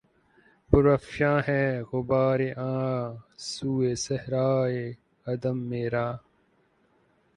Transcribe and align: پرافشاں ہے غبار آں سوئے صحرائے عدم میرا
پرافشاں 0.71 1.37
ہے 1.47 1.63
غبار 1.89 2.39
آں 2.67 3.01
سوئے 3.49 3.93
صحرائے 4.05 4.85
عدم 5.27 5.57
میرا 5.69 6.07